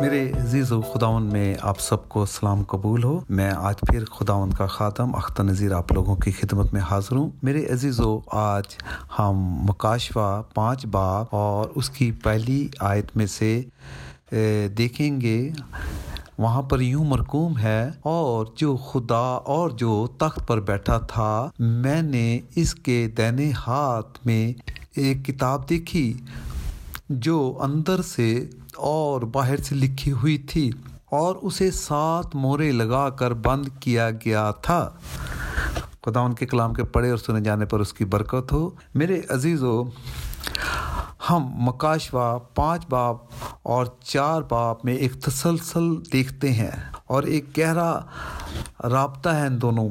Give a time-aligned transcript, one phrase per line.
[0.00, 4.50] میرے عزیز و خداون میں آپ سب کو سلام قبول ہو۔ میں آج پھر خداون
[4.50, 8.76] کا خاتم، اختر نظیر آپ لوگوں کی خدمت میں حاضر ہوں۔ میرے عزیز و آج
[9.18, 13.60] ہم مکاشوہ پانچ باب اور اس کی پہلی آیت میں سے
[14.78, 15.50] دیکھیں گے،
[16.38, 22.00] وہاں پر یوں مرکوم ہے، اور جو خدا اور جو تخت پر بیٹھا تھا، میں
[22.02, 24.52] نے اس کے دینے ہاتھ میں
[24.96, 26.12] ایک کتاب دیکھی
[27.08, 28.28] جو اندر سے
[28.78, 30.70] اور باہر سے لکھی ہوئی تھی
[31.10, 34.90] اور اسے سات مورے لگا کر بند کیا گیا تھا۔
[36.04, 39.20] خدا ان کے کلام کے پڑھے اور سنے جانے پر اس کی برکت ہو۔ میرے
[39.30, 39.82] عزیز و
[41.30, 43.16] ہم مکاشوا پانچ باپ
[43.62, 46.70] اور چار باپ میں ایک تسلسل دیکھتے ہیں
[47.06, 48.00] اور ایک گہرا
[48.90, 49.88] رابطہ ہے ان دونوں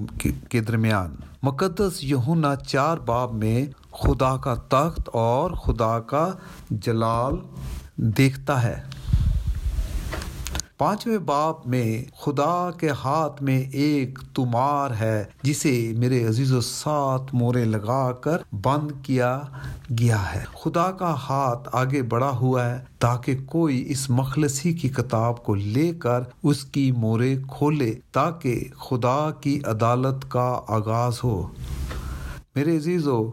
[0.50, 6.32] کے درمیان۔ مقدس یہونا چار باب میں خدا کا تخت اور خدا کا
[6.70, 7.34] جلال
[7.98, 8.82] دیکھتا ہے۔
[10.78, 17.34] پانچویں باپ میں خدا کے ہاتھ میں ایک تمار ہے، جسے میرے عزیز و سات
[17.34, 19.42] مورے لگا کر بند کیا
[20.00, 25.44] گیا ہے۔ خدا کا ہاتھ آگے بڑھا ہوا ہے تاکہ کوئی اس مخلصی کی کتاب
[25.44, 31.48] کو لے کر اس کی مورے کھولے، تاکہ خدا کی عدالت کا آغاز ہو۔
[32.56, 33.32] میرے عزیز و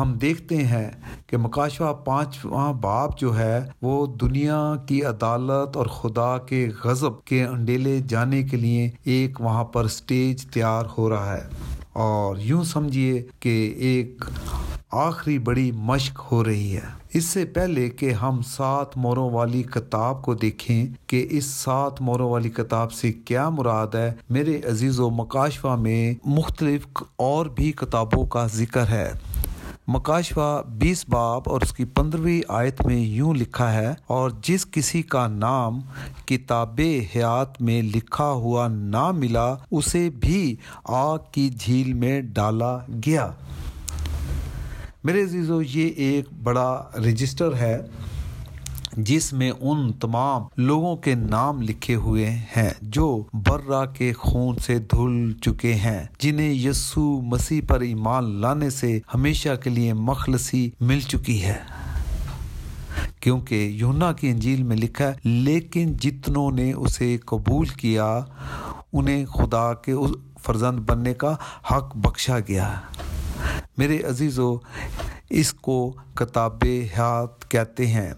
[0.00, 0.90] ہم دیکھتے ہیں
[1.30, 7.44] کہ مکاشوہ پانچواں باپ جو ہے وہ دنیا کی عدالت اور خدا کے غضب کے
[7.44, 11.48] انڈیلے جانے کے لیے ایک وہاں پر سٹیج تیار ہو رہا ہے۔
[11.92, 14.24] اور یوں سمجھیے کہ ایک
[14.90, 20.22] آخری بڑی مشق ہو رہی ہے۔ اس سے پہلے کہ ہم سات موروں والی کتاب
[20.22, 25.10] کو دیکھیں کہ اس سات موروں والی کتاب سے کیا مراد ہے، میرے عزیز و
[25.10, 29.12] مکاشفہ میں مختلف اور بھی کتابوں کا ذکر ہے۔
[29.92, 35.00] مکاشوا بیس باب اور اس کی پندرہویں آیت میں یوں لکھا ہے، اور جس کسی
[35.02, 35.80] کا نام
[36.26, 36.80] کتاب
[37.14, 40.54] حیات میں لکھا ہوا نہ ملا، اسے بھی
[40.98, 42.76] آگ کی جھیل میں ڈالا
[43.06, 43.30] گیا۔
[45.04, 46.70] میرے عزیزو، یہ ایک بڑا
[47.06, 47.76] رجسٹر ہے۔
[48.96, 54.78] جس میں ان تمام لوگوں کے نام لکھے ہوئے ہیں جو برا کے خون سے
[54.78, 61.00] دھل چکے ہیں، جنہیں یسو مسیح پر ایمان لانے سے ہمیشہ کے لیے مخلصی مل
[61.00, 61.56] چکی ہے۔
[63.20, 68.20] کیونکہ یونا کی انجیل میں لکھا ہے، لیکن جتنوں نے اسے قبول کیا،
[68.92, 69.94] انہیں خدا کے
[70.40, 71.36] فرزند بننے کا
[71.70, 72.74] حق بخشا گیا۔
[73.78, 74.56] میرے عزیزو،
[75.30, 78.12] اس کو کتاب حیات کہتے ہیں۔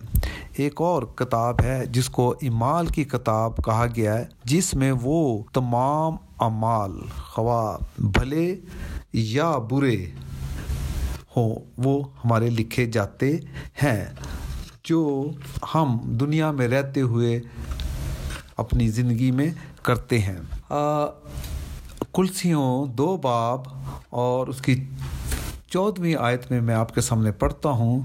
[0.56, 5.42] ایک اور کتاب ہے جس کو امال کی کتاب کہا گیا ہے، جس میں وہ
[5.52, 8.56] تمام امال خواہ بھلے
[9.12, 10.06] یا برے
[11.36, 13.36] ہوں، وہ ہمارے لکھے جاتے
[13.82, 14.04] ہیں۔
[14.84, 15.24] جو
[15.74, 17.40] ہم دنیا میں رہتے ہوئے
[18.56, 19.50] اپنی زندگی میں
[19.82, 20.38] کرتے ہیں۔
[22.12, 23.60] کلسیوں دو باب
[24.10, 24.84] اور اس کی
[25.72, 28.00] چودھویں آیت میں میں آپ کے سامنے پڑھتا ہوں۔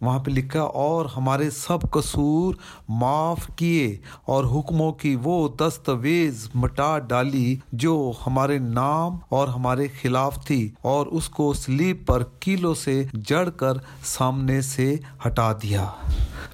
[0.00, 2.54] وہاں پہ لکھا، اور ہمارے سب قصور
[2.88, 10.44] معاف کیے اور حکموں کی وہ دستاویز مٹا ڈالی جو ہمارے نام اور ہمارے خلاف
[10.46, 14.94] تھی اور اس کو سلیپ پر کیلوں سے جڑ کر سامنے سے
[15.26, 15.86] ہٹا دیا۔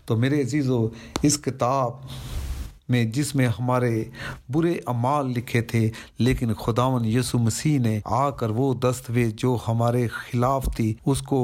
[0.06, 0.86] تو میرے عزیزو،
[1.22, 1.90] اس کتاب
[2.88, 4.04] میں جس میں ہمارے
[4.52, 10.06] برے امال لکھے تھے، لیکن خداون یسو مسیح نے آ کر وہ دستاویز جو ہمارے
[10.08, 11.40] خلاف تھی، اس کو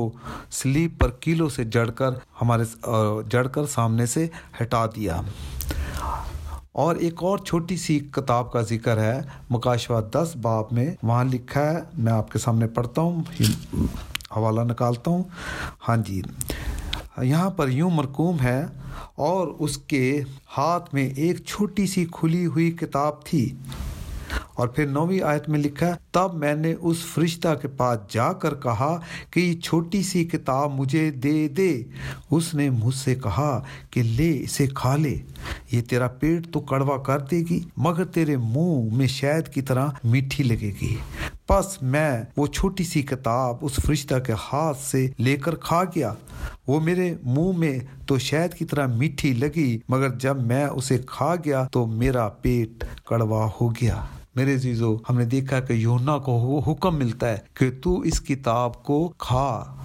[0.51, 2.11] سلیپ پر کیلوں سے جڑ کر
[2.43, 2.65] ہمارے
[3.31, 4.27] جڑ کر سامنے سے
[4.61, 5.21] ہٹا دیا۔
[6.73, 11.71] اور ایک اور چھوٹی سی کتاب کا ذکر ہے مکاشوہ دس باب میں، وہاں لکھا
[11.71, 13.23] ہے، میں آپ کے سامنے پڑھتا ہوں،
[14.37, 15.23] حوالہ نکالتا ہوں۔
[15.89, 16.23] ہاں جی۔
[17.23, 18.67] یہاں پر یوں مرکوم ہے،
[19.15, 20.23] اور اس کے
[20.57, 23.55] ہاتھ میں ایک چھوٹی سی کھلی ہوئی کتاب تھی۔
[24.55, 28.55] اور پھر نویں آیت میں لکھا تب میں نے اس فرشتہ کے پاس جا کر
[28.55, 31.83] کہا کہ یہ چھوٹی سی کتاب مجھے دے دے۔
[32.31, 35.17] اس نے مجھ سے کہا کہ لے، اسے کھا لے۔
[35.73, 39.89] یہ تیرا پیٹ تو کڑوا کر دے گی، مگر تیرے منہ میں شہد کی طرح
[40.05, 40.95] میٹھی لگے گی۔
[41.51, 46.15] بس میں وہ چھوٹی سی کتاب اس فرشتہ کے ہاتھ سے لے کر کھا گیا۔
[46.67, 51.35] وہ میرے منہ میں تو شہد کی طرح میٹھی لگی، مگر جب میں اسے کھا
[51.45, 54.05] گیا تو میرا پیٹ کڑوا ہو گیا۔
[54.35, 58.83] میرے عزیزو، ہم نے دیکھا کہ یونا کو حکم ملتا ہے کہ تو اس کتاب
[58.83, 59.77] کو کھا۔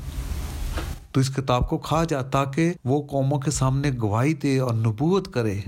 [1.12, 5.34] تو اس کتاب کو کھا جا تاکہ وہ قوموں کے سامنے گواہی دے اور نبوت
[5.34, 5.60] کرے۔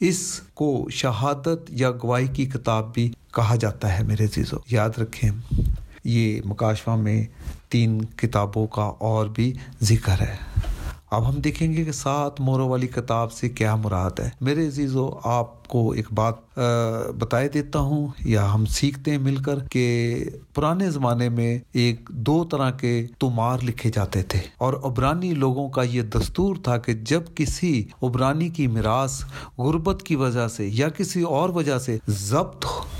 [0.00, 5.30] اس کو شہادت یا گواہی کی کتاب بھی کہا جاتا ہے میرے عزیزو یاد رکھیں،
[6.04, 7.26] یہ مکاشوہ میں
[7.68, 9.52] تین کتابوں کا اور بھی
[9.82, 10.36] ذکر ہے۔
[11.10, 15.10] اب ہم دیکھیں گے کہ سات موروں والی کتاب سے کیا مراد ہے۔ میرے عزیزو
[15.24, 16.34] آپ کو ایک بات
[17.18, 20.14] بتائے دیتا ہوں یا ہم سیکھتے ہیں مل کر کہ
[20.54, 25.82] پرانے زمانے میں ایک دو طرح کے تمار لکھے جاتے تھے۔ اور عبرانی لوگوں کا
[25.82, 29.22] یہ دستور تھا کہ جب کسی عبرانی کی میراث
[29.58, 32.97] غربت کی وجہ سے یا کسی اور وجہ سے ضبط ہو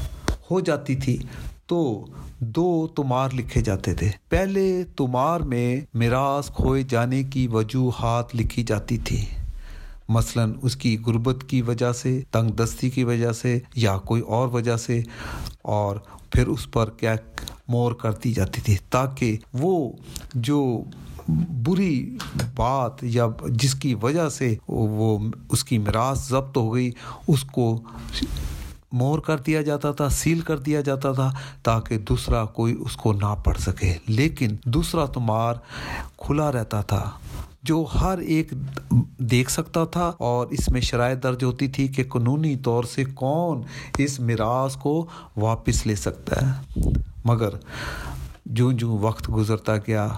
[0.50, 1.16] ہو جاتی تھی
[1.66, 2.06] تو
[2.38, 8.98] دو تمار لکھے جاتے تھے۔ پہلے تمار میں میراث کھوئے جانے کی وجوہات لکھی جاتی
[8.98, 9.24] تھی۔
[10.08, 14.48] مثلا اس کی غربت کی وجہ سے، تنگ دستی کی وجہ سے یا کوئی اور
[14.48, 15.02] وجہ سے،
[15.62, 15.96] اور
[16.30, 17.14] پھر اس پر کیا
[17.68, 19.92] مور کر دی جاتی تھی تاکہ وہ
[20.34, 20.82] جو
[21.66, 22.16] بری
[22.56, 25.18] بات یا جس کی وجہ سے وہ
[25.48, 26.90] اس کی میراث ضبط ہو گئی،
[27.28, 27.80] اس کو
[28.92, 31.30] مور کر دیا جاتا تھا، سیل کر دیا جاتا تھا
[31.62, 35.54] تاکہ دوسرا کوئی اس کو نہ پڑھ سکے۔ لیکن دوسرا تمہار
[36.16, 37.10] کھلا رہتا تھا،
[37.62, 38.52] جو ہر ایک
[39.18, 43.62] دیکھ سکتا تھا اور اس میں شرائط درج ہوتی تھی کہ قانونی طور سے کون
[43.98, 45.06] اس میراث کو
[45.36, 46.80] واپس لے سکتا ہے۔
[47.24, 47.48] مگر
[48.46, 50.08] جو جو وقت گزرتا گیا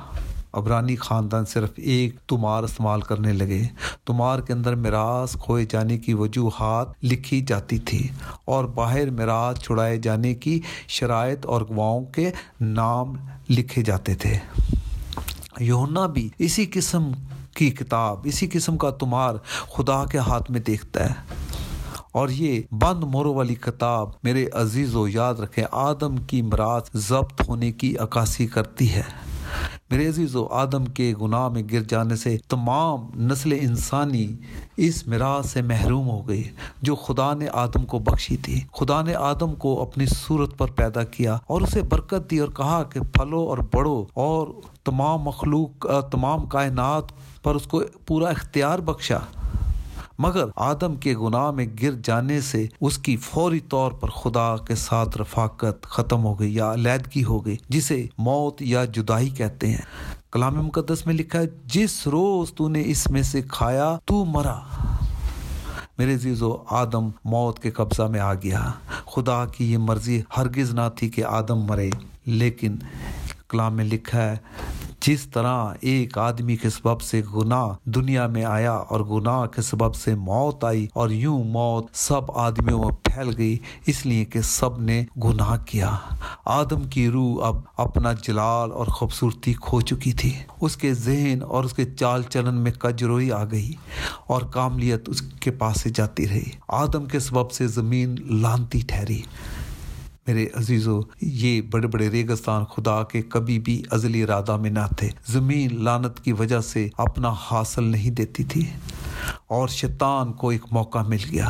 [0.53, 3.63] ابرانی خاندان صرف ایک تمار استعمال کرنے لگے۔
[4.07, 8.09] تمار کے اندر میراث کھوئے جانے کی وجوہات لکھی جاتی تھی
[8.45, 12.31] اور باہر میراث چھڑائے جانے کی شرائط اور گواؤں کے
[12.61, 13.15] نام
[13.51, 14.39] لکھے جاتے تھے۔
[15.61, 17.11] یونا بھی اسی قسم
[17.55, 19.35] کی کتاب، اسی قسم کا تمہار
[19.77, 21.15] خدا کے ہاتھ میں دیکھتا ہے۔
[22.13, 27.49] اور یہ بند مورو والی کتاب میرے عزیز و یاد رکھیں، آدم کی مراد ضبط
[27.49, 29.03] ہونے کی عکاسی کرتی ہے۔
[29.91, 34.37] میرے عزیز و آدم کے گناہ میں گر جانے سے تمام نسل انسانی
[34.77, 36.43] اس میراث سے محروم ہو گئی
[36.83, 41.05] جو خدا نے آدم کو بخشی تھی۔ خدا نے آدم کو اپنی صورت پر پیدا
[41.05, 44.47] کیا اور اسے برکت دی اور کہا کہ پھلو اور بڑھو اور
[44.85, 47.05] تمام مخلوق، تمام کائنات
[47.43, 49.19] پر اس کو پورا اختیار بخشا۔
[50.23, 54.75] مگر آدم کے گناہ میں گر جانے سے اس کی فوری طور پر خدا کے
[54.75, 59.83] ساتھ رفاقت ختم ہو گئی یا علیحدگی ہو گئی، جسے موت یا جدائی کہتے ہیں۔
[60.33, 64.61] کلام مقدس میں لکھا ہے، جس روز تو نے اس میں سے کھایا، تو مرا۔
[65.99, 68.73] میرے عزیزو، آدم موت کے قبضہ میں آ گیا۔
[69.15, 71.91] خدا کی یہ مرضی ہرگز نہ تھی کہ آدم مرے،
[72.27, 72.77] لیکن
[73.49, 74.37] کلام میں لکھا ہے
[75.07, 79.95] جس طرح ایک آدمی کے سبب سے گناہ دنیا میں آیا اور گناہ کے سبب
[79.95, 84.81] سے موت آئی اور یوں موت سب آدمیوں میں پھیل گئی، اس لیے کہ سب
[84.81, 85.97] نے گناہ کیا۔
[86.45, 91.65] آدم کی روح اب اپنا جلال اور خوبصورتی کھو چکی تھی۔ اس کے ذہن اور
[91.65, 93.73] اس کے چال چلن میں کجروئی آ گئی
[94.27, 99.23] اور کاملیت اس کے پاس سے جاتی رہی۔ آدم کے سبب سے زمین لانتی ٹھہری۔
[100.31, 105.09] میرے عزیزو، یہ بڑے بڑے ریگستان خدا کے کبھی بھی ازلی ارادہ میں نہ تھے۔
[105.27, 108.67] زمین لانت کی وجہ سے اپنا حاصل نہیں دیتی تھی۔
[109.47, 111.49] اور شیطان کو ایک موقع مل گیا۔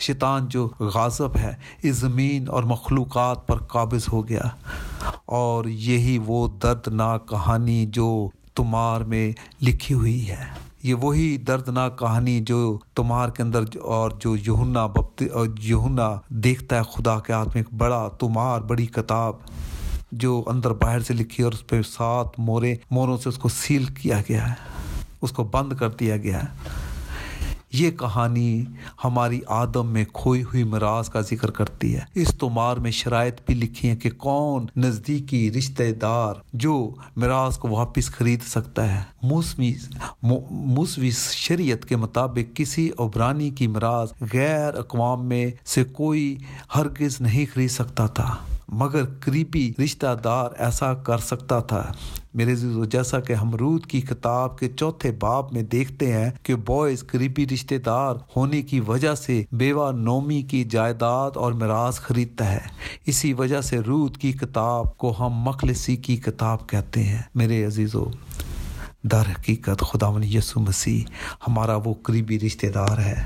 [0.00, 4.42] شیطان جو غازب ہے، اس زمین اور مخلوقات پر قابض ہو گیا۔
[5.26, 12.40] اور یہی وہ دردناک کہانی جو تمہار میں لکھی ہوئی ہے۔ یہ وہی دردناک کہانی
[12.40, 14.86] جو تمہار کے اندر اور جو یہنا
[15.58, 19.34] یہنا دیکھتا ہے خدا کے ہاتھ میں ایک بڑا تمہار بڑی کتاب
[20.12, 23.84] جو اندر باہر سے لکھی اور اس پہ سات مورے موروں سے اس کو سیل
[23.84, 24.54] کیا گیا ہے،
[25.22, 26.48] اس کو بند کر دیا گیا ہے۔
[27.72, 28.64] یہ کہانی
[29.04, 33.54] ہماری آدم میں کھوئی ہوئی مراز کا ذکر کرتی ہے۔ اس تمار میں شرائط بھی
[33.54, 39.74] لکھی ہیں کہ کون نزدیکی رشتہ دار جو مراز کو واپس خرید سکتا ہے۔ موسمی
[40.50, 46.38] موسوی شریعت کے مطابق کسی عبرانی کی مراز غیر اقوام میں سے کوئی
[46.74, 48.36] ہرگز نہیں خرید سکتا تھا۔
[48.72, 51.92] مگر قریبی رشتہ دار ایسا کر سکتا تھا۔
[52.34, 52.54] میرے
[52.90, 57.46] جیسا کہ ہم رود کی کتاب کے چوتھے باب میں دیکھتے ہیں کہ بوائز قریبی
[57.46, 62.60] رشتہ دار ہونے کی وجہ سے بیوہ نومی کی جائیداد اور میراث خریدتا ہے۔
[63.06, 68.04] اسی وجہ سے رود کی کتاب کو ہم مخلصی کی کتاب کہتے ہیں۔ میرے عزیزو،
[69.02, 71.04] در حقیقت خدا یسو مسیح
[71.48, 73.24] ہمارا وہ قریبی رشتہ دار ہے۔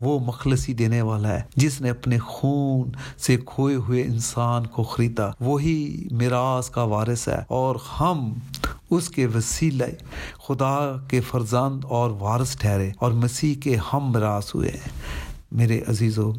[0.00, 5.30] وہ مخلصی دینے والا ہے۔ جس نے اپنے خون سے کھوئے ہوئے انسان کو خریدا،
[5.40, 8.34] وہی میراث کا وارث ہے۔ اور ہم
[8.90, 9.94] اس کے وسیلے
[10.48, 14.72] خدا کے فرزند اور وارث ٹھہرے اور مسیح کے ہم میراث ہوئے۔
[15.52, 16.32] میرے عزیزوں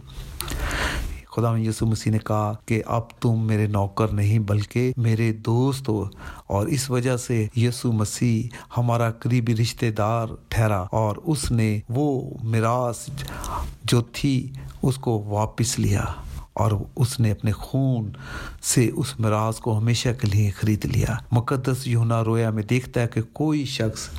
[1.39, 6.05] خدا یسو مسیح نے کہا کہ اب تم میرے نوکر نہیں بلکہ میرے دوست ہو۔
[6.47, 12.29] اور اس وجہ سے یسو مسیح ہمارا قریبی رشتہ دار ٹھہرا اور اس نے وہ
[12.43, 13.09] میراث
[13.83, 16.03] جو تھی اس کو واپس لیا
[16.53, 18.11] اور اس نے اپنے خون
[18.61, 23.07] سے اس مراض کو ہمیشہ کے لیے خرید لیا۔ مقدس یونا رویا میں دیکھتا ہے
[23.07, 24.09] کہ کوئی شخص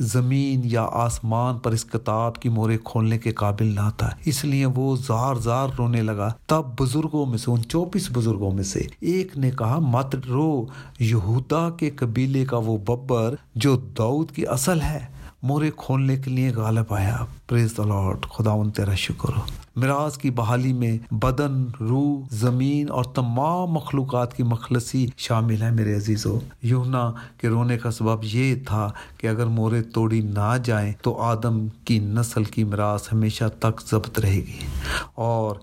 [0.00, 4.66] زمین یا آسمان پر اس کتاب کی مورے کھولنے کے قابل نہ تھا۔ اس لیے
[4.66, 9.38] وہ زار زار رونے لگا۔ تب بزرگوں میں سے، ان چوبیس بزرگوں میں سے ایک
[9.38, 10.66] نے کہا، مت رو
[11.00, 16.50] یہودا کے قبیلے کا وہ ببر جو دعوت کی اصل ہے۔ مورے کھولنے کے لیے
[16.50, 19.42] غالب آیا۔ پریز دا لارڈ خدا ان تیرا شکر۔ ہو
[19.76, 25.96] میراث کی بحالی میں بدن، روح، زمین اور تمام مخلوقات کی مخلصی شامل ہے میرے
[25.96, 31.20] عزیزو۔ یونا کے رونے کا سبب یہ تھا کہ اگر مورے توڑی نہ جائیں تو
[31.20, 34.66] آدم کی نسل کی میراث ہمیشہ تک ضبط رہے گی۔
[35.14, 35.56] اور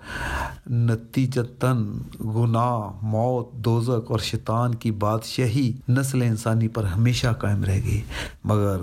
[0.69, 1.93] نتیجتاً
[2.25, 8.01] گناہ، موت دوزک اور شیطان کی بادشاہی نسل انسانی پر ہمیشہ قائم رہے گی۔
[8.43, 8.77] مگر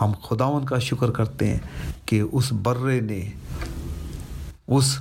[0.00, 1.58] ہم خود خداون کا شکر کرتے ہیں
[2.04, 3.20] کہ اس برے نے
[4.68, 4.98] اس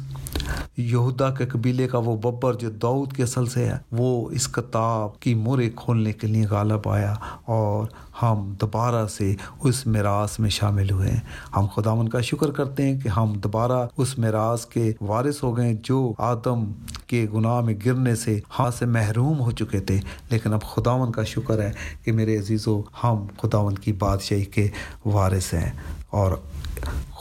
[0.77, 5.19] یہودا کے قبیلے کا وہ ببر جو دعوت کے اصل سے ہے، وہ اس کتاب
[5.19, 7.13] کی مورے کھولنے کے لیے غالب آیا
[7.45, 7.85] اور
[8.21, 11.19] ہم دوبارہ سے اس میراث میں شامل ہوئے ہیں۔
[11.55, 15.73] ہم خداون کا شکر کرتے ہیں کہ ہم دوبارہ اس میراث کے وارث ہو گئے
[15.83, 16.71] جو آدم
[17.07, 19.99] کے گناہ میں گرنے سے ہاتھ سے محروم ہو چکے تھے۔
[20.29, 21.71] لیکن اب خداون کا شکر ہے
[22.03, 24.67] کہ میرے عزیزو، ہم خداون کی بادشاہی کے
[25.05, 25.71] وارث ہیں
[26.09, 26.31] اور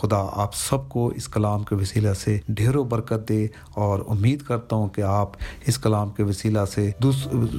[0.05, 4.77] خدا آپ سب کو اس کلام کے وسیلہ سے ڈھیروں برکت دے اور امید کرتا
[4.77, 5.31] ہوں کہ آپ
[5.67, 6.91] اس کلام کے وسیلہ سے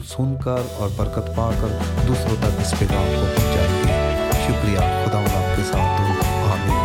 [0.08, 1.68] سن کر اور برکت پا کر
[2.08, 6.85] دوسروں تک اس پیغام کو پہنچائیں گے۔ شکریہ، خدا آپ کے ساتھ